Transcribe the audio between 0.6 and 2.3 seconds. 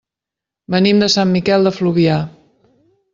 Venim de Sant Miquel de Fluvià.